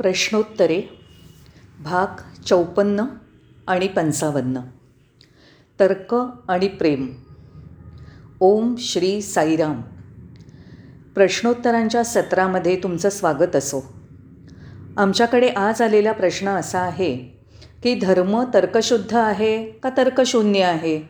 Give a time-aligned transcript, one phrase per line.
[0.00, 0.82] प्रश्नोत्तरे
[1.80, 3.04] भाग चौपन्न
[3.68, 4.60] आणि पंचावन्न.
[5.80, 6.14] तर्क
[6.48, 7.08] आणि प्रेम.
[8.40, 9.80] ओम श्री साईराम.
[11.14, 13.92] प्रश्नोत्तरांच्या सत्रामध्ये तुमचं स्वागत असो.
[14.96, 17.16] आमच्याकडे आज आलेला प्रश्न असा आहे
[17.82, 21.02] की धर्म तर्कशुद्ध आहे का तर्कशून्य आहे?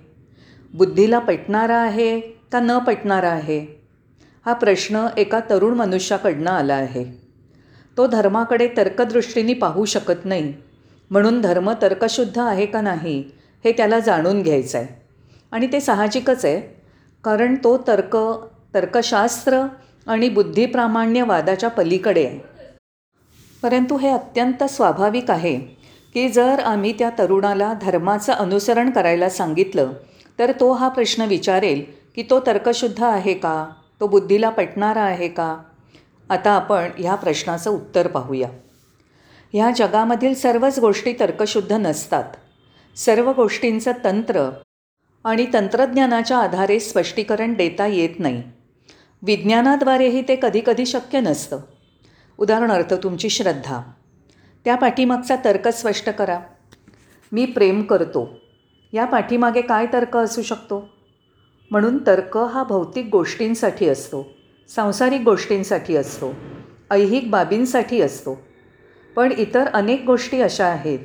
[0.74, 3.86] बुद्धीला पटणारा आहे का न पटणारा आहे?
[4.46, 7.19] हा प्रश्न एका तरुण मनुष्याकडनं आला आहे.
[7.96, 10.52] तो धर्माकडे तर्कदृष्टीने पाहू शकत नाही.
[11.10, 13.18] म्हणून धर्म तर्कशुद्ध आहे का नाही
[13.64, 14.88] हे त्याला जाणून घ्यायचं आहे
[15.52, 16.60] आणि ते साहजिकच आहे
[17.24, 18.16] कारण तो तर्क
[18.74, 19.62] तर्कशास्त्र
[20.06, 22.38] आणि बुद्धिप्रामाण्यवादाच्या पलीकडे आहे.
[23.62, 25.58] परंतु हे अत्यंत स्वाभाविक आहे
[26.14, 29.92] की जर आम्ही त्या तरुणाला धर्माचं अनुसरण करायला सांगितलं
[30.38, 31.84] तर तो हा प्रश्न विचारेल
[32.16, 33.66] की तो तर्कशुद्ध आहे का?
[34.00, 35.56] तो बुद्धीला पटणारा आहे का?
[36.30, 38.48] आता आपण ह्या प्रश्नाचं उत्तर पाहूया.
[39.52, 42.24] ह्या जगामधील सर्वच गोष्टी तर्कशुद्ध नसतात.
[42.96, 44.50] सर्व गोष्टींचं तंत्र
[45.24, 48.42] आणि तंत्रज्ञानाच्या आधारे स्पष्टीकरण देता येत नाही.
[49.22, 51.58] विज्ञानाद्वारेही ते कधीकधी शक्य नसतं.
[52.38, 53.80] उदाहरणार्थ तुमची श्रद्धा.
[54.64, 56.40] त्या पाठीमागचा तर्क स्पष्ट करा.
[57.32, 58.28] मी प्रेम करतो.
[58.92, 60.88] या पाठीमागे काय तर्क असू शकतो?
[61.70, 64.39] म्हणून तर्क हा भौतिक गोष्टींसाठी असतो.
[64.70, 66.34] सांसारिक गोष्टींसाठी असतो
[66.90, 68.40] ऐहिक बाबींसाठी असतो.
[69.16, 70.98] पण इतर अनेक गोष्टी अशा आहेत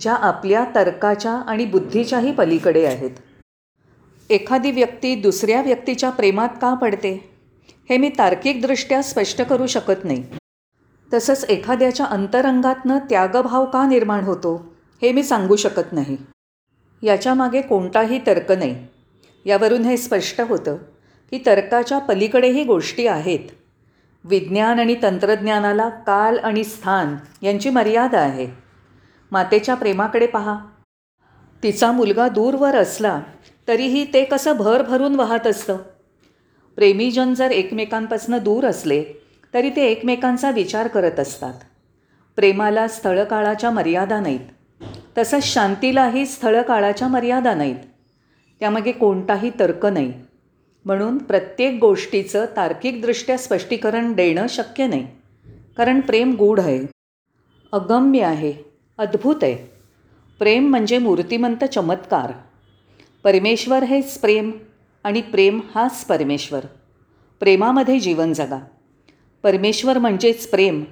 [0.00, 3.10] ज्या आपल्या तर्काच्या आणि बुद्धीच्याही पलीकडे आहेत.
[4.30, 7.30] एखादी व्यक्ती दुसऱ्या व्यक्तीच्या प्रेमात का पडते
[7.90, 10.24] हे मी तार्किकदृष्ट्या स्पष्ट करू शकत नाही.
[11.12, 16.16] तसंच एखाद्याच्या अंतरंगातनं त्यागभाव का निर्माण होतो हे मी सांगू शकत नाही.
[17.02, 18.86] याच्यामागे कोणताही तर्क नाही.
[19.44, 20.76] यावरून हे स्पष्ट होतं.
[21.30, 23.40] की तर्काच्या पलीकडेही गोष्टी आहेत.
[24.24, 28.48] विज्ञान आणि तंत्रज्ञानाला काल आणि स्थान यांची मर्यादा आहे.
[29.32, 30.58] मातेच्या प्रेमाकडे पहा.
[31.62, 33.20] तिचा मुलगा दूरवर असला
[33.68, 35.76] तरीही ते कसं भर भरून वाहत असतं?
[36.76, 39.04] प्रेमीजन जर एकमेकांपासून दूर असले
[39.54, 41.54] तरी ते एकमेकांचा विचार करत असतात.
[42.36, 44.40] प्रेमाला स्थळकाळाच्या मर्यादा नाहीत.
[45.18, 47.76] तसंच शांतीलाही स्थळकाळाच्या मर्यादा नाहीत.
[48.60, 50.25] त्यामागे कोणताही तर्क नाही.
[50.86, 55.06] म्हणून प्रत्येक गोष्टीचं तार्किकदृष्ट्या स्पष्टीकरण देणं शक्य नाही.
[55.76, 56.86] कारण प्रेम गूढ आहे.
[57.72, 58.52] अगम्य आहे.
[58.98, 59.56] अद्भुत आहे.
[60.38, 62.32] प्रेम म्हणजे मूर्तिमंत चमत्कार.
[63.24, 64.52] परमेश्वर हेच प्रेम
[65.04, 66.60] आणि प्रेम हाच परमेश्वर.
[67.40, 68.58] प्रेमामध्ये जीवन जगा.
[69.42, 70.84] परमेश्वर म्हणजेच प्रेम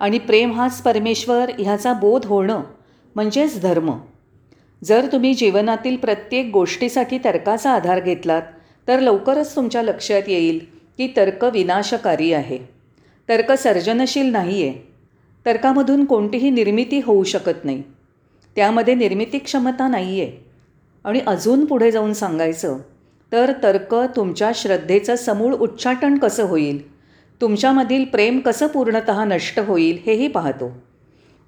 [0.00, 2.60] आणि प्रेम हाच परमेश्वर ह्याचा बोध होणं
[3.14, 3.98] म्हणजेच धर्म.
[4.84, 8.42] जर तुम्ही जीवनातील प्रत्येक गोष्टीसाठी तर्काचा आधार घेतलात
[8.88, 10.58] तर लवकरच तुमच्या लक्षात येईल
[10.98, 12.58] की तर्क विनाशकारी आहे.
[13.28, 14.92] तर्क सर्जनशील नाही आहे
[15.46, 17.82] तर्कामधून कोणतीही निर्मिती होऊ शकत नाही.
[18.56, 20.32] त्यामध्ये निर्मिती क्षमता नाही आहे
[21.04, 22.78] आणि अजून पुढे जाऊन सांगायचं
[23.32, 26.92] तर तर्क तुमच्या श्रद्धेचं समूळ उच्चाटन कसं होईल?
[27.40, 30.72] तुमच्यामधील प्रेम कसं पूर्णत नष्ट होईल हेही पाहतो.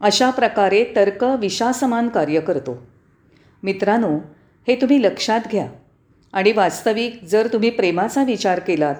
[0.00, 2.86] अशा प्रकारे तर्क विषासमान कार्य करतो.
[3.62, 4.18] मित्रांनो
[4.68, 5.68] हे तुम्ही लक्षात घ्या.
[6.34, 8.94] आणि वास्तविक जर तुम्ही प्रेमाचा विचार केलात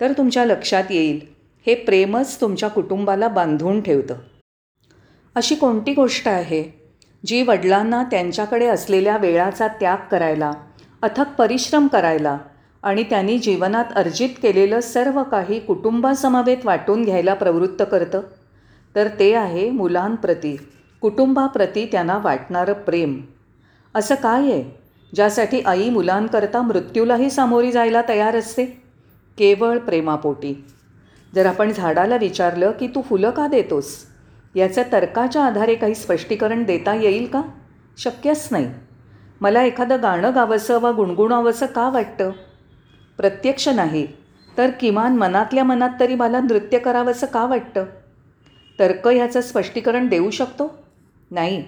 [0.00, 1.20] तर तुमच्या लक्षात येईल
[1.66, 4.14] हे प्रेमच तुमच्या कुटुंबाला बांधून ठेवतं.
[5.34, 6.62] अशी कोणती गोष्ट आहे
[7.26, 10.52] जी वडिलांना त्यांच्याकडे असलेल्या वेळाचा त्याग करायला
[11.02, 12.38] अथक परिश्रम करायला
[12.82, 18.20] आणि त्यांनी जीवनात अर्जित केलेलं सर्व काही कुटुंबासमवेत वाटून घ्यायला प्रवृत्त करतं?
[18.94, 20.56] तर ते आहे मुलांप्रती
[21.00, 23.20] कुटुंबाप्रती त्यांना वाटणारं प्रेम.
[23.94, 24.83] असं काय आहे?
[25.14, 28.64] ज्यासाठी आई मुलांकरता मृत्यूलाही सामोरी जायला तयार असते.
[29.38, 30.64] केवळ प्रेमापोटी.
[31.34, 33.96] जर आपण झाडाला विचारलं की तू फुलं का देतोस?
[34.54, 37.42] याचं तर्काच्या आधारे काही स्पष्टीकरण देता येईल का?
[37.98, 38.70] शक्यच नाही.
[39.40, 42.30] मला एखादं गाणं गावंसं वा गुणगुणावंसं का वाटतं?
[43.16, 44.06] प्रत्यक्ष नाही
[44.58, 47.84] तर किमान मनातल्या मनात तरी मला नृत्य करावंसं का वाटतं?
[48.78, 50.78] तर्क ह्याचं स्पष्टीकरण देऊ शकतो?
[51.30, 51.64] नाही.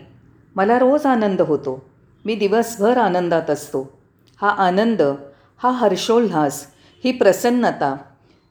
[0.56, 1.95] मला रोज आनंद होतो.
[2.26, 3.98] मी दिवसभर आनंदात असतो.
[4.40, 5.02] हा आनंद
[5.58, 6.66] हा हर्षोल्हास
[7.04, 7.96] ही प्रसन्नता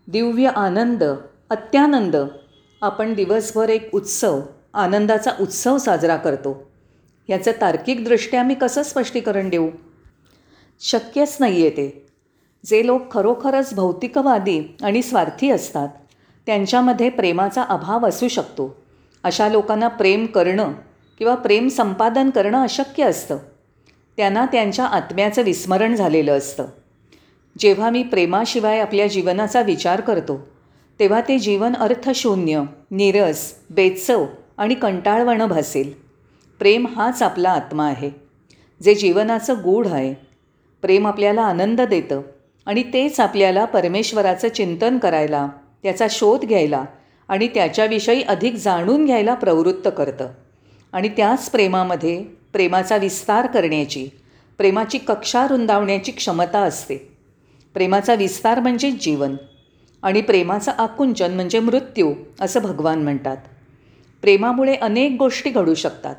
[0.07, 1.03] दिव्य आनंद
[1.49, 2.15] अत्यानंद
[2.81, 4.41] आपण दिवसभर एक उत्सव
[4.73, 6.71] आनंदाचा उत्सव साजरा करतो.
[7.29, 9.69] याचं तार्किकदृष्ट्या मी कसं स्पष्टीकरण देऊ?
[10.79, 12.07] शक्यच नाही आहे ते.
[12.65, 15.89] जे लोक खरोखरच भौतिकवादी आणि स्वार्थी असतात
[16.45, 18.75] त्यांच्यामध्ये प्रेमाचा अभाव असू शकतो.
[19.23, 20.71] अशा लोकांना प्रेम करणं
[21.17, 23.37] किंवा प्रेम संपादन करणं अशक्य असतं.
[24.17, 26.65] त्यांना त्यांच्या आत्म्याचं विस्मरण झालेलं असतं.
[27.59, 30.47] जेव्हा मी प्रेमाशिवाय आपल्या जीवनाचा विचार करतो
[30.99, 34.25] तेव्हा ते जीवन अर्थशून्य निरस बेचव
[34.57, 35.93] आणि कंटाळवाणं भासेल.
[36.59, 38.09] प्रेम हाच आपला आत्मा आहे
[38.83, 40.13] जे जीवनाचं गूढ आहे.
[40.81, 42.21] प्रेम आपल्याला आनंद देतं
[42.65, 45.47] आणि तेच आपल्याला परमेश्वराचं चिंतन करायला
[45.83, 46.83] त्याचा शोध घ्यायला
[47.27, 50.27] आणि त्याच्याविषयी अधिक जाणून घ्यायला प्रवृत्त करतं.
[50.93, 52.25] आणि त्याच प्रेमामध्ये
[52.55, 54.09] प्रेमाचा विस्तार करण्याची
[54.57, 56.95] प्रेमाची कक्षा रुंदावण्याची क्षमता असते.
[57.73, 59.35] प्रेमाचा विस्तार म्हणजे जीवन
[60.01, 63.37] आणि प्रेमाचं आकुंचन म्हणजे मृत्यू असं भगवान म्हणतात.
[64.21, 66.15] प्रेमामुळे अनेक गोष्टी घडू शकतात.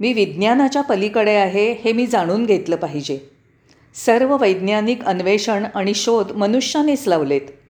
[0.00, 3.18] मी विज्ञानाच्या पलीकडे आहे हे मी जाणून घेतलं पाहिजे.
[3.94, 7.68] सर्व वैज्ञानिक अन्वेषण आणि शोध मनुष्यानेच लावलेत.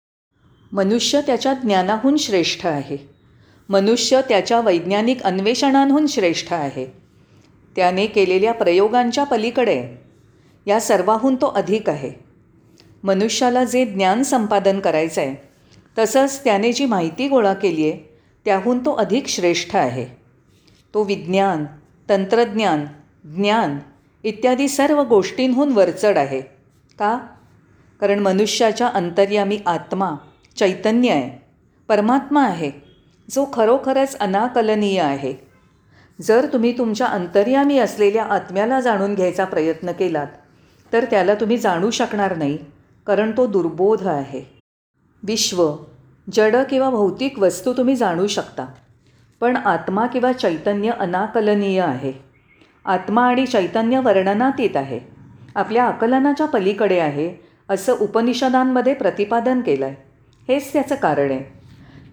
[0.72, 3.10] मनुष्य त्याच्या ज्ञानाहून श्रेष्ठ आहे.
[3.70, 7.05] मनुष्य त्याच्या वैज्ञानिक अन्वेषणांहून श्रेष्ठ आहे.
[7.76, 9.88] त्याने केलेल्या प्रयोगांच्या पलीकडे.
[10.68, 12.12] या सर्वाहून तो अधिक आहे.
[13.04, 15.36] मनुष्याला जे ज्ञान संपादन करायचं आहे
[15.98, 20.06] तसंच त्याने जी माहिती गोळा केली आहे त्याहून तो अधिक श्रेष्ठ आहे.
[20.94, 21.66] तो विज्ञान
[22.10, 22.86] तंत्रज्ञान
[23.24, 23.80] ज्ञान
[24.24, 26.42] इत्यादी सर्व गोष्टींहून वरचढ आहे.
[27.00, 27.20] का?
[28.02, 30.12] कारण मनुष्याच्या अंतर्यामी आत्मा
[30.58, 31.46] चैतन्य आहे.
[31.88, 32.72] परमात्मा आहे
[33.30, 35.45] जो खरोखरच अनाकलनीय आहे.
[36.22, 40.28] जर तुम्ही तुमच्या अंतर्यामी असलेल्या आत्म्याला जाणून घ्यायचा प्रयत्न केलात
[40.94, 42.58] तर त्याला तुम्ही जाणू शकणार नाही
[43.08, 44.44] कारण तो दुर्बोध आहे.
[45.24, 45.76] विश्व
[46.34, 48.66] जड किंवा भौतिक वस्तू तुम्ही जाणू शकता
[49.42, 52.14] पण आत्मा किंवा चैतन्य अनाकलनीय आहे.
[52.86, 55.00] आत्मा आणि चैतन्य वर्णनातीत आहे.
[55.56, 57.36] आपल्या आकलनाच्या पलीकडे आहे
[57.70, 59.96] असं उपनिषदांमध्ये प्रतिपादन केलं आहे
[60.48, 61.44] हेच त्याचं कारण आहे.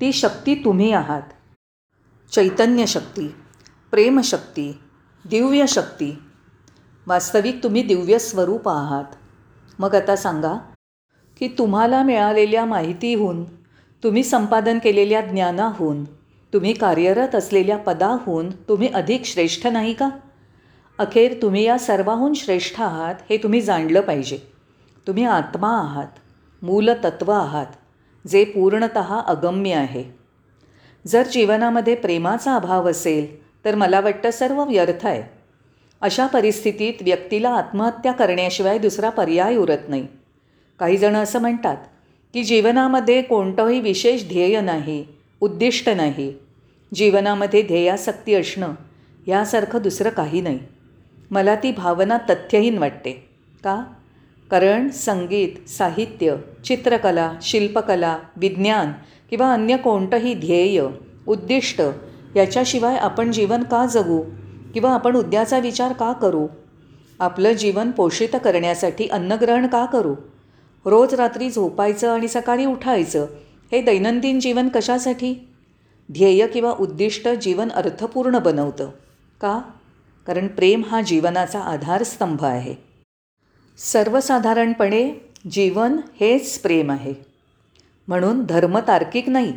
[0.00, 1.22] ती शक्ती तुम्ही आहात.
[2.32, 3.34] चैतन्य शक्ती.
[3.92, 4.78] प्रेमशक्ती
[5.24, 6.18] दिव्य शक्ती
[7.06, 9.04] वास्तविक तुम्ही दिव्य स्वरूप आहात.
[9.78, 10.54] मग आता सांगा
[11.38, 13.44] की तुम्हाला मिळालेल्या माहितीहून
[14.02, 16.04] तुम्ही संपादन केलेल्या ज्ञानाहून
[16.52, 20.08] तुम्ही कार्यरत असलेल्या पदाहून तुम्ही अधिक श्रेष्ठ नाही का?
[20.98, 24.38] अखेर तुम्ही या सर्वाहून श्रेष्ठ आहात हे तुम्ही जाणलं पाहिजे.
[25.06, 26.18] तुम्ही आत्मा आहात
[26.62, 30.04] मूलतत्व आहात जे पूर्णत अगम्य आहे.
[31.06, 35.22] जर जीवनामध्ये प्रेमाचा अभाव असेल तर मला वाटतं सर्व व्यर्थ आहे.
[36.00, 40.06] अशा परिस्थितीत व्यक्तीला आत्महत्या करण्याशिवाय दुसरा पर्याय उरत नाही.
[40.78, 41.76] काहीजणं असं म्हणतात
[42.32, 45.06] की जीवनामध्ये कोणतंही विशेष ध्येय नाही
[45.40, 46.34] उद्दिष्ट नाही.
[46.94, 48.74] जीवनामध्ये ध्येयासक्ती असणं
[49.26, 50.58] यासारखं दुसरं काही नाही.
[51.30, 53.12] मला ती भावना तथ्यहीन वाटते.
[53.64, 53.84] का?
[54.50, 58.92] कारण संगीत साहित्य चित्रकला शिल्पकला विज्ञान
[59.30, 60.86] किंवा अन्य कोणतंही ध्येय
[61.26, 61.82] उद्दिष्ट
[62.36, 64.22] याच्याशिवाय आपण जीवन का जगू?
[64.74, 66.46] किंवा आपण उद्याचा विचार का करू?
[67.20, 70.14] आपलं जीवन पोषित करण्यासाठी अन्नग्रहण का करू?
[70.84, 73.26] रोज रात्री झोपायचं आणि सकाळी उठायचं
[73.72, 75.34] हे दैनंदिन जीवन कशासाठी?
[76.12, 78.90] ध्येय किंवा उद्दिष्ट जीवन अर्थपूर्ण बनवतं
[79.40, 79.60] का?
[80.26, 82.74] कारण प्रेम हा जीवनाचा आधारस्तंभ आहे.
[83.78, 87.14] सर्वसाधारणपणे जीवन हेच प्रेम आहे.
[88.08, 89.52] म्हणून धर्म तार्किक नाही.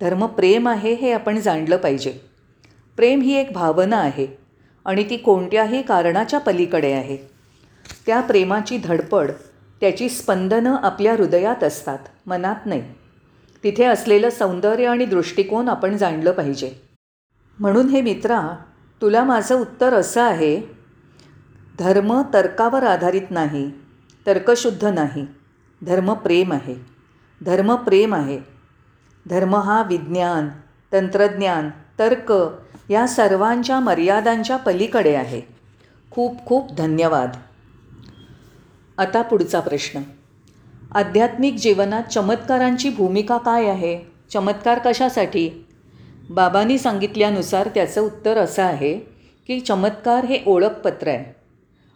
[0.00, 2.18] धर्म प्रेम आहे हे आपण जाणलं पाहिजे.
[2.96, 4.26] प्रेम ही एक भावना आहे
[4.84, 7.16] आणि ती कोणत्याही कारणाच्या पलीकडे आहे.
[8.06, 9.30] त्या प्रेमाची धडपड
[9.80, 12.82] त्याची स्पंदनं आपल्या हृदयात असतात मनात नाही.
[13.64, 16.72] तिथे असलेलं सौंदर्य आणि दृष्टिकोन आपण जाणलं पाहिजे.
[17.58, 18.56] म्हणून हे मित्रा
[19.02, 20.60] तुला माझं उत्तर असं आहे
[21.78, 23.70] धर्म तर्कावर आधारित नाही
[24.26, 25.26] तर्कशुद्ध नाही.
[25.82, 26.74] धर्म प्रेम आहे.
[27.44, 28.53] धर्म प्रेम आहे.
[29.30, 30.48] धर्म हा विज्ञान
[30.92, 32.32] तंत्रज्ञान तर्क
[32.90, 35.42] या सर्वांच्या मर्यादांच्या पलीकडे आहे.
[36.10, 37.30] खूप खूप धन्यवाद.
[38.98, 40.00] आता पुढचा प्रश्न.
[40.94, 44.00] आध्यात्मिक जीवनात चमत्कारांची भूमिका काय आहे?
[44.32, 45.66] चमत्कार कशासाठी?
[46.30, 48.98] बाबांनी सांगितल्यानुसार त्याचं उत्तर असं आहे
[49.46, 51.34] की चमत्कार हे ओळखपत्र आहे.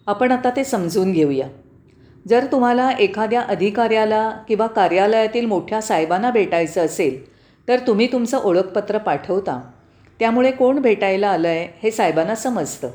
[0.07, 1.49] आपण आता ते समजून घेऊया.
[2.29, 7.33] जर तुम्हाला एखाद्या अधिकाऱ्याला किंवा कार्यालयातील मोठ्या साहेबांना भेटायचं असेल
[7.69, 9.61] तर तुम्ही तुमचं ओळखपत्र पाठवता.
[10.19, 12.91] त्यामुळे कोण भेटायला आलं आहे हे साहेबांना समजतं.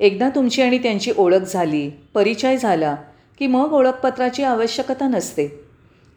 [0.00, 2.94] एकदा तुमची आणि त्यांची ओळख झाली परिचय झाला
[3.38, 5.46] की मग ओळखपत्राची आवश्यकता नसते.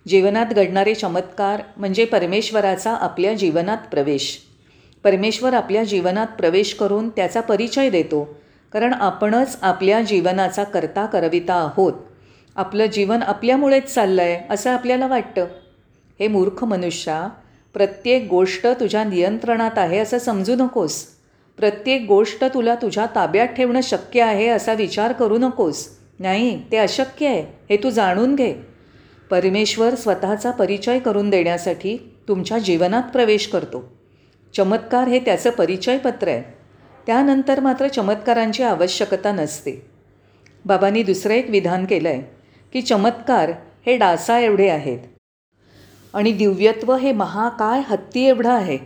[0.07, 4.37] जीवनात घडणारे चमत्कार म्हणजे परमेश्वराचा आपल्या जीवनात प्रवेश.
[5.03, 8.37] परमेश्वर आपल्या जीवनात प्रवेश करून त्याचा परिचय देतो
[8.73, 11.93] कारण आपणच आपल्या जीवनाचा करता करविता आहोत.
[12.55, 15.45] आपलं जीवन आपल्यामुळेच चाललं आहे असं आपल्याला वाटतं.
[16.19, 17.29] हे मूर्ख मनुष्या
[17.73, 21.05] प्रत्येक गोष्ट तुझ्या नियंत्रणात आहे असं समजू नकोस.
[21.57, 25.89] प्रत्येक गोष्ट तुला तुझ्या ताब्यात ठेवणं शक्य आहे असा विचार करू नकोस.
[26.19, 28.53] नाही ते अशक्य आहे हे तू जाणून घे.
[29.29, 33.93] परमेश्वर स्वतःचा परिचय करून देण्यासाठी तुमच्या जीवनात प्रवेश करतो.
[34.55, 36.43] चमत्कार हे त्याचं परिचयपत्र आहे.
[37.07, 39.85] त्यानंतर मात्र चमत्कारांची आवश्यकता नसते.
[40.65, 42.42] बाबांनी दुसरं एक विधान केलं आहे
[42.73, 43.51] की चमत्कार
[43.85, 44.99] हे डासा एवढे आहेत.
[46.13, 48.77] आणि दिव्यत्व हे महाकाय हत्ती एवढं आहे.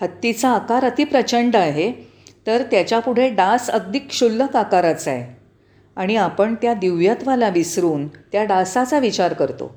[0.00, 1.92] हत्तीचा आकार अतिप्रचंड आहे
[2.46, 5.40] तर त्याच्यापुढे डास अगदी क्षुल्लक आकाराचा आहे.
[5.96, 9.74] आणि आपण त्या दिव्यत्वाला विसरून त्या डासाचा विचार करतो.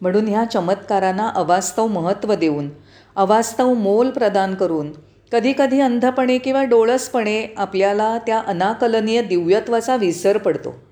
[0.00, 2.68] म्हणून ह्या चमत्कारांना अवास्तव महत्त्व देऊन
[3.16, 4.92] अवास्तव मोल प्रदान करून
[5.32, 10.85] कधीकधी अंधपणे किंवा डोळसपणे आपल्याला त्या अनाकलनीय दिव्यत्वाचा विसर पडतो.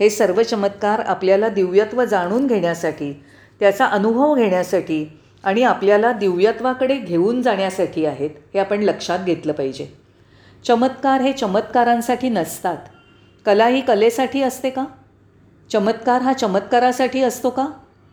[0.00, 3.24] हे सर्व चमत्कार आपल्याला दिव्यत्व जाणून घेण्यासाठी
[3.60, 9.86] त्याचा अनुभव घेण्यासाठी आणि आपल्याला दिव्यत्वाकडे घेऊन जाण्यासाठी आहेत हे आपण लक्षात घेतलं पाहिजे.
[10.64, 12.76] चमत्कार हे चमत्कारांसाठी नसतात.
[13.46, 14.84] कला ही कलेसाठी असते का?
[15.72, 17.66] चमत्कार हा चमत्कारासाठी असतो का?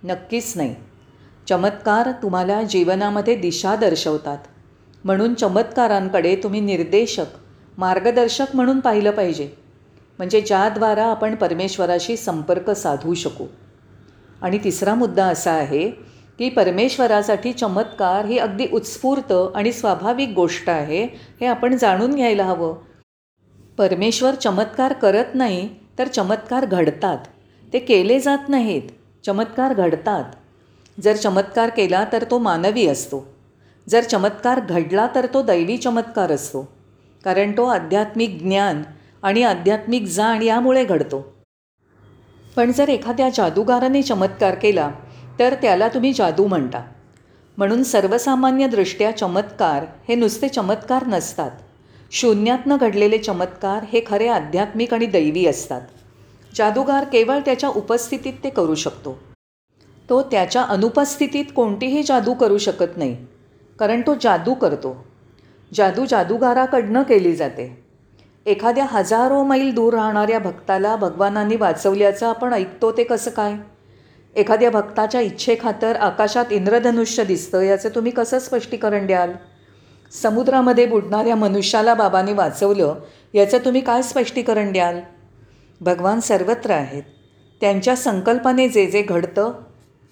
[0.03, 0.75] नक्कीच नाही.
[1.49, 4.37] चमत्कार तुम्हाला जीवनामध्ये दिशा दर्शवतात.
[5.03, 7.25] म्हणून चमत्कारांकडे तुम्ही निर्देशक
[7.77, 9.60] मार्गदर्शक म्हणून पाहिलं पाहिजे.
[10.17, 13.45] म्हणजे ज्याद्वारा आपण परमेश्वराशी संपर्क साधू शकू.
[14.41, 15.91] आणि तिसरा मुद्दा असा आहे
[16.39, 21.03] की परमेश्वरासाठी चमत्कार ही अगदी उत्स्फूर्त आणि स्वाभाविक गोष्ट आहे
[21.41, 22.75] हे आपण जाणून घ्यायला हवं.
[23.77, 27.17] परमेश्वर चमत्कार करत नाही तर चमत्कार घडतात.
[27.73, 28.81] ते केले जात नाहीत
[29.25, 30.23] चमत्कार घडतात.
[31.01, 33.33] जर चमत्कार केला तर तो मानवी असतो.
[33.89, 36.67] जर चमत्कार घडला तर तो दैवी चमत्कार असतो.
[37.25, 38.83] कारण तो आध्यात्मिक ज्ञान
[39.23, 41.33] आणि आध्यात्मिक जाण यामुळे घडतो.
[42.55, 44.91] पण जर एखाद्या जादूगाराने चमत्कार केला
[45.39, 46.83] तर त्याला तुम्ही जादू म्हणता.
[47.57, 51.51] म्हणून सर्वसामान्यदृष्ट्या चमत्कार हे नुसते चमत्कार नसतात.
[52.11, 55.81] शून्यातनं घडलेले चमत्कार हे खरे आध्यात्मिक आणि दैवी असतात.
[56.55, 59.19] जादूगार केवळ त्याच्या उपस्थितीत ते करू शकतो.
[60.09, 63.17] तो त्याच्या अनुपस्थितीत कोणतीही जादू करू शकत नाही
[63.79, 65.05] कारण तो जादू करतो.
[65.73, 67.80] जादू जादूगाराकडनं केली जाते.
[68.45, 73.53] एखाद्या हजारो मैल दूर राहणाऱ्या भक्ताला भगवानांनी वाचवल्याचं आपण ऐकतो ते कसं काय?
[74.35, 79.31] एखाद्या भक्ताच्या इच्छेखातर आकाशात इंद्रधनुष्य दिसतं याचं तुम्ही कसं स्पष्टीकरण द्याल?
[80.11, 82.95] समुद्रामध्ये बुडणाऱ्या मनुष्याला बाबांनी वाचवलं
[83.33, 84.99] याचं तुम्ही काय स्पष्टीकरण द्याल?
[85.81, 87.03] भगवान सर्वत्र आहेत.
[87.61, 89.51] त्यांच्या संकल्पाने जे जे घडतं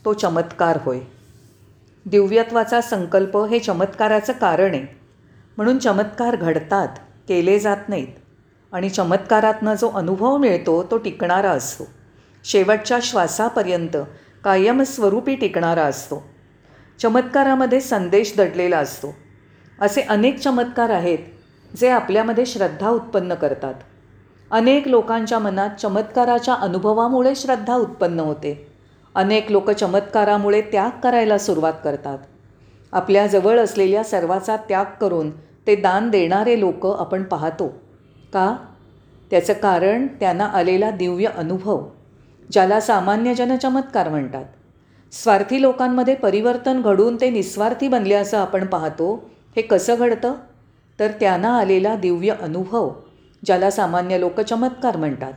[0.05, 0.99] तो चमत्कार होय.
[2.05, 4.99] दिव्यत्वाचा संकल्प हे चमत्काराचं कारण आहे.
[5.57, 6.87] म्हणून चमत्कार घडतात.
[7.29, 8.07] केले जात नाहीत.
[8.71, 11.83] आणि चमत्कारातनं जो अनुभव मिळतो तो टिकणारा असतो.
[12.45, 13.97] शेवटच्या श्वासापर्यंत
[14.43, 16.23] कायमस्वरूपी टिकणारा असतो.
[16.99, 19.15] चमत्कारामध्ये संदेश दडलेला असतो.
[19.81, 21.17] असे अनेक चमत्कार आहेत
[21.77, 23.73] जे आपल्यामध्ये श्रद्धा उत्पन्न करतात.
[24.51, 28.71] अनेक लोकांच्या मनात चमत्काराच्या अनुभवामुळे श्रद्धा उत्पन्न होते.
[29.15, 32.17] अनेक लोक चमत्कारामुळे त्याग करायला सुरुवात करतात.
[32.91, 35.31] आपल्याजवळ असलेल्या सर्वाचा त्याग करून
[35.69, 37.67] ते दान देणारे लोक आपण पाहतो.
[38.33, 38.55] का?
[39.31, 41.85] त्याचं कारण त्यांना आलेला दिव्य अनुभव
[42.51, 44.45] ज्याला सामान्यजन चमत्कार म्हणतात.
[45.11, 49.29] स्वार्थी लोकांमध्ये परिवर्तन घडून ते निस्वार्थी बनले असं आपण पाहतो.
[49.55, 50.33] हे कसं घडतं?
[50.99, 52.91] तर त्यांना आलेला दिव्य अनुभव
[53.45, 55.33] ज्याला सामान्य लोक चमत्कार म्हणतात.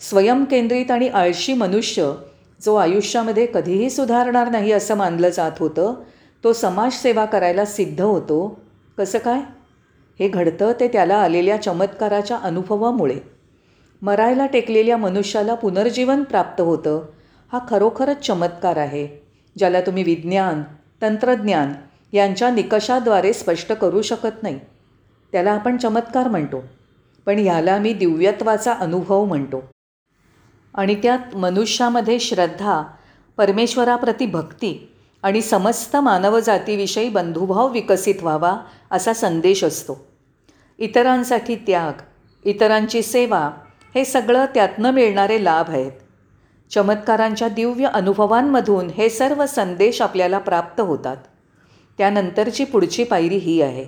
[0.00, 2.12] स्वयंकेंद्रित आणि आळशी मनुष्य
[2.64, 5.94] जो आयुष्यामध्ये कधीही सुधारणार नाही असं मानलं जात होतं
[6.44, 8.61] तो समाजसेवा करायला सिद्ध होतो
[8.98, 9.40] कसं काय?
[10.18, 13.18] हे घडतं ते त्याला आलेल्या चमत्काराच्या अनुभवामुळे.
[14.02, 17.02] मरायला टेकलेल्या मनुष्याला पुनर्जीवन प्राप्त होतं.
[17.52, 19.08] हा खरोखरच चमत्कार आहे
[19.58, 20.62] ज्याला तुम्ही विज्ञान
[21.02, 21.72] तंत्रज्ञान
[22.12, 24.60] यांच्या निकषाद्वारे स्पष्ट करू शकत नाही.
[25.32, 26.62] त्याला आपण चमत्कार म्हणतो
[27.26, 29.62] पण ह्याला मी दिव्यत्वाचा अनुभव म्हणतो.
[30.74, 32.82] आणि त्यात मनुष्यामध्ये श्रद्धा
[33.36, 34.88] परमेश्वराप्रती भक्ती
[35.22, 38.56] आणि समस्त मानवजातीविषयी बंधुभाव विकसित व्हावा
[38.92, 40.06] असा संदेश असतो.
[40.78, 42.02] इतरांसाठी त्याग
[42.44, 43.50] इतरांची सेवा
[43.94, 45.92] हे सगळं त्यातनं मिळणारे लाभ आहेत.
[46.70, 51.16] चमत्कारांच्या दिव्य अनुभवांमधून हे सर्व संदेश आपल्याला प्राप्त होतात.
[51.98, 53.84] त्यानंतरची पुढची पायरी ही आहे.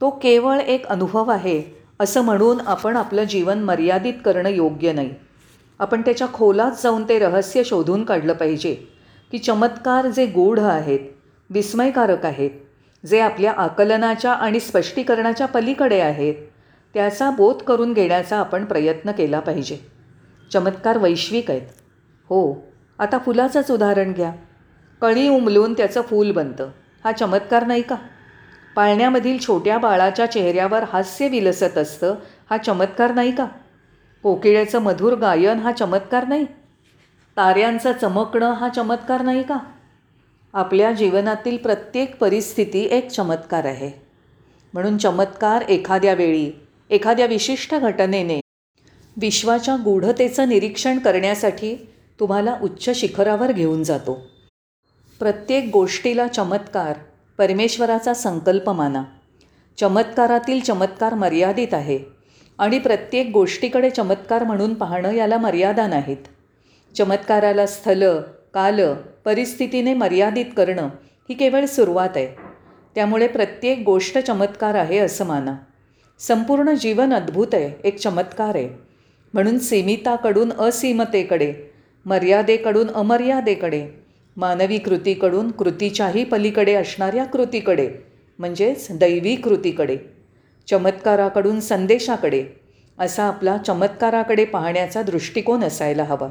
[0.00, 1.62] तो केवळ एक अनुभव आहे
[2.00, 5.10] असं म्हणून आपण आपलं जीवन मर्यादित करणं योग्य नाही.
[5.78, 8.74] आपण त्याच्या खोलात जाऊन ते रहस्य शोधून काढलं पाहिजे
[9.32, 11.00] की चमत्कार जे गूढ आहेत
[11.50, 12.50] विस्मयकारक आहेत
[13.06, 16.34] जे आपल्या आकलनाच्या आणि स्पष्टीकरणाच्या पलीकडे आहेत
[16.94, 19.78] त्याचा बोध करून घेण्याचा आपण प्रयत्न केला पाहिजे.
[20.52, 21.62] चमत्कार वैश्विक आहेत.
[22.28, 24.32] हो आता फुलाचंच उदाहरण घ्या.
[25.00, 26.70] कळी उमलून त्याचं फूल बनतं.
[27.04, 27.94] हा चमत्कार नाही का?
[28.76, 32.14] पाळण्यामधील छोट्या बाळाच्या चेहऱ्यावर हास्य विलसत असतं
[32.50, 33.46] हा चमत्कार नाही का?
[34.22, 36.46] कोकिळ्याचं मधुर गायन हा चमत्कार नाही?
[37.36, 39.58] ताऱ्यांचं चमकणं हा चमत्कार नाही का?
[40.52, 43.90] आपल्या जीवनातील प्रत्येक परिस्थिती एक चमत्कार आहे.
[44.72, 46.50] म्हणून चमत्कार एखाद्या वेळी
[46.90, 48.40] एखाद्या विशिष्ट घटनेने
[49.16, 51.88] विश्वाच्या गूढतेचं निरीक्षण करण्यासाठी
[52.20, 54.18] तुम्हाला उच्च शिखरावर घेऊन जातो.
[55.18, 56.98] प्रत्येक गोष्टीला चमत्कार
[57.38, 59.04] परमेश्वराचा संकल्प माना
[59.78, 61.98] चमत्कारातील चमत्कार मर्यादित आहे
[62.58, 66.28] आणि प्रत्येक गोष्टीकडे चमत्कार म्हणून पाहणं याला मर्यादा नाहीत.
[66.96, 68.22] चमत्काराला स्थलं
[68.54, 68.80] काल
[69.24, 70.88] परिस्थितीने मर्यादित करणं
[71.28, 72.26] ही केवळ सुरुवात आहे.
[72.94, 75.56] त्यामुळे प्रत्येक गोष्ट चमत्कार आहे असं माना.
[76.18, 78.68] संपूर्ण जीवन अद्भुत आहे एक चमत्कार आहे.
[79.34, 81.54] म्हणून सीमिताकडून असीमतेकडे
[82.06, 83.88] मर्यादेकडून अमर्यादेकडे
[84.36, 87.90] मानवी कृतीकडून कृतीच्याही पलीकडे असणाऱ्या कृतीकडे
[88.38, 89.96] म्हणजेच दैवी कृतीकडे
[90.70, 92.44] चमत्काराकडून संदेशाकडे
[92.98, 96.28] असा आपला चमत्काराकडे पाहण्याचा दृष्टिकोन असायला हवा.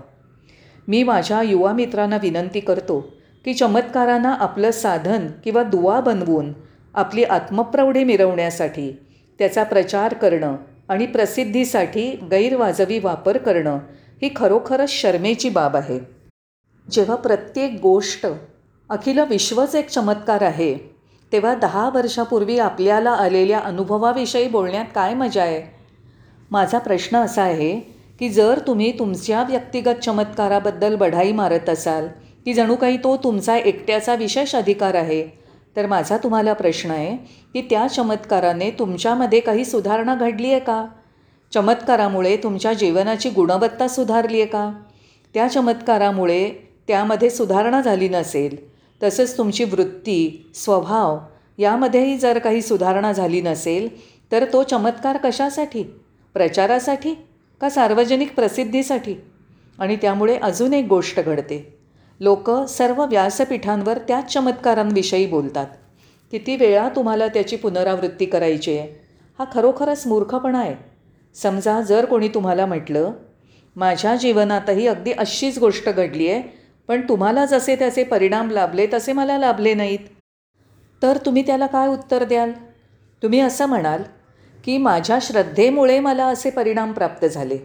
[0.87, 2.99] मी माझ्या युवा मित्रांना विनंती करतो
[3.45, 6.53] की चमत्कारांना आपलं साधन किंवा दुवा बनवून
[6.93, 8.91] आपली आत्मप्रौढी मिरवण्यासाठी
[9.39, 10.55] त्याचा प्रचार करणं
[10.89, 13.77] आणि प्रसिद्धीसाठी गैरवाजवी वापर करणं
[14.21, 15.99] ही खरोखरच शर्मेची बाब आहे.
[16.91, 18.27] जेव्हा प्रत्येक गोष्ट
[18.89, 20.75] अखिल विश्वच एक चमत्कार आहे
[21.31, 25.61] तेव्हा दहा वर्षापूर्वी आपल्याला आलेल्या अनुभवाविषयी बोलण्यात काय मजा आहे?
[26.51, 32.07] माझा प्रश्न असा आहे की जर तुम्ही तुमच्या व्यक्तिगत चमत्काराबद्दल बढाई मारत असाल
[32.45, 35.27] की जणू काही तो तुमचा एकट्याचा विशेष अधिकार आहे
[35.75, 37.17] तर माझा तुम्हाला प्रश्न आहे
[37.53, 40.85] की त्या चमत्काराने तुमच्यामध्ये काही सुधारणा घडली आहे का?
[41.53, 44.71] चमत्कारामुळे तुमच्या जीवनाची गुणवत्ता सुधारली आहे का?
[45.33, 46.49] त्या चमत्कारामुळे
[46.87, 48.55] त्यामध्ये सुधारणा झाली नसेल
[49.03, 51.17] तसंच तुमची वृत्ती स्वभाव
[51.57, 53.89] यामध्येही जर काही सुधारणा झाली नसेल
[54.31, 55.83] तर तो चमत्कार कशासाठी?
[56.33, 57.15] प्रचारासाठी?
[57.61, 59.15] का सार्वजनिक प्रसिद्धीसाठी?
[59.79, 61.77] आणि त्यामुळे अजून एक गोष्ट घडते.
[62.19, 65.67] लोक सर्व व्यासपीठांवर त्याच चमत्कारांविषयी बोलतात.
[66.31, 68.87] किती वेळा तुम्हाला त्याची पुनरावृत्ती करायची आहे?
[69.39, 70.75] हा खरोखरच मूर्खपणा आहे.
[71.35, 73.11] समजा जर कोणी तुम्हाला म्हटलं
[73.75, 76.41] माझ्या जीवनातही अगदी अशीच गोष्ट घडली आहे
[76.87, 79.99] पण तुम्हाला जसे त्याचे परिणाम लाभले तसे मला लाभले नाहीत.
[81.01, 82.51] तर तुम्ही त्याला काय उत्तर द्याल?
[83.23, 84.03] तुम्ही असं म्हणाल
[84.67, 87.57] की माझ्या श्रद्धेमुळे मला असे परिणाम प्राप्त झाले.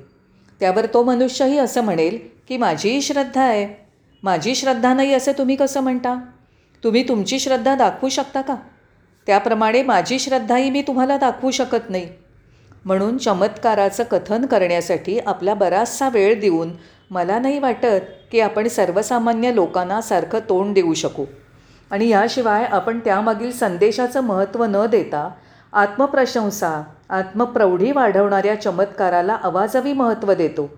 [0.61, 3.87] त्यावर तो मनुष्यही असं म्हणेल की माझीही श्रद्धा आहे.
[4.23, 6.21] माझी श्रद्धा नाही असं तुम्ही कसं म्हणता?
[6.85, 8.55] तुम्ही तुमची श्रद्धा दाखवू शकता का?
[9.27, 12.09] त्याप्रमाणे माझी श्रद्धाही मी तुम्हाला दाखवू शकत नाही.
[12.85, 16.71] म्हणून चमत्काराचं कथन करण्यासाठी आपला बराचसा वेळ देऊन
[17.11, 21.25] मला नाही वाटत की आपण सर्वसामान्य लोकांना सारखं तोंड देऊ शकू.
[21.91, 25.31] आणि याशिवाय आपण त्यामागील संदेशाचं महत्त्व न देता
[25.73, 30.69] आत्मप्रशंसा आत्मप्रौढी वाढवणाऱ्या चमत्काराला अवाजवी महत्त्व देतो.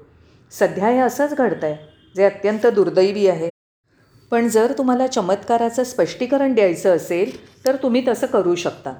[0.52, 1.76] सध्या हे असंच घडतं आहे
[2.16, 3.48] जे अत्यंत दुर्दैवी आहे.
[4.30, 7.32] पण जर तुम्हाला चमत्काराचं स्पष्टीकरण द्यायचं असेल
[7.66, 8.92] तर तुम्ही तसं करू शकता.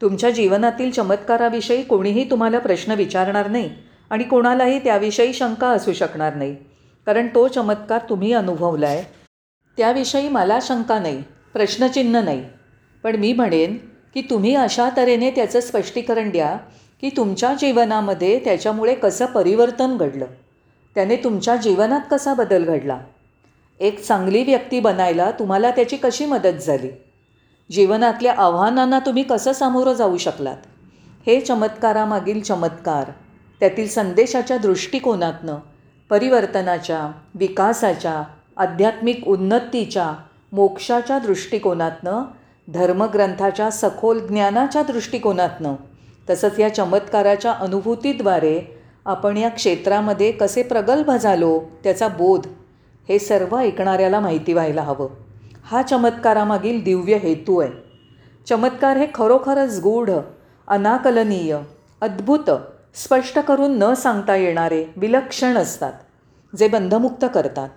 [0.00, 3.70] तुमच्या जीवनातील चमत्काराविषयी कोणीही तुम्हाला प्रश्न विचारणार नाही
[4.10, 6.54] आणि कोणालाही त्याविषयी शंका असू शकणार नाही
[7.06, 9.02] कारण तो चमत्कार तुम्ही अनुभवला आहे
[9.78, 12.44] त्याविषयी मला शंका नाही प्रश्नचिन्ह नाही.
[13.04, 13.76] पण मी म्हणेन
[14.14, 16.56] की तुम्ही अशा तऱ्हेने त्याचं स्पष्टीकरण द्या
[17.00, 20.24] की तुमच्या जीवनामध्ये त्याच्यामुळे कसं परिवर्तन घडलं?
[20.94, 22.98] त्याने तुमच्या जीवनात कसा बदल घडला?
[23.80, 26.88] एक चांगली व्यक्ती बनायला तुम्हाला त्याची कशी मदत झाली?
[27.70, 30.56] जीवनातल्या आव्हानांना तुम्ही कसं सामोरं जाऊ शकलात?
[31.26, 33.10] हे चमत्कारामागील चमत्कार
[33.60, 35.56] त्यातील संदेशाच्या दृष्टिकोनातनं
[36.10, 38.22] परिवर्तनाच्या विकासाच्या
[38.56, 40.12] आध्यात्मिक उन्नतीच्या
[40.52, 42.22] मोक्षाच्या दृष्टिकोनातनं
[42.68, 45.74] धर्मग्रंथाच्या सखोल ज्ञानाच्या दृष्टिकोनातनं
[46.30, 48.60] तसंच या चमत्काराच्या अनुभूतीद्वारे
[49.06, 52.46] आपण या क्षेत्रामध्ये कसे प्रगल्भ झालो त्याचा बोध
[53.08, 55.08] हे सर्व ऐकणाऱ्याला माहिती व्हायला हवं.
[55.64, 57.70] हा चमत्कारामागील दिव्य हेतू आहे.
[58.48, 60.10] चमत्कार हे खरोखरच गूढ
[60.68, 61.58] अनाकलनीय
[62.00, 62.50] अद्भुत
[62.94, 65.92] स्पष्ट करून न सांगता येणारे विलक्षण असतात
[66.56, 67.68] जे बंधमुक्त करतात.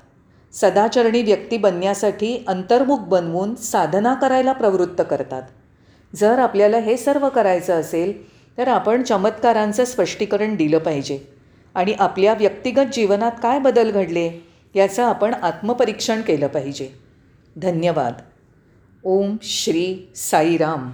[0.52, 5.44] सदाचरणी व्यक्ती बनण्यासाठी अंतर्मुख बनवून साधना करायला प्रवृत्त करतात.
[6.16, 11.20] जर आपल्याला हे सर्व करायचं असेल तर आपण चमत्कारांचं स्पष्टीकरण दिलं पाहिजे.
[11.76, 16.90] आणि आपल्या व्यक्तिगत जीवनात काय बदल घडले याचं आपण आत्मपरीक्षण केलं पाहिजे.
[17.56, 18.14] धन्यवाद.
[19.04, 20.92] ओम श्री साईराम.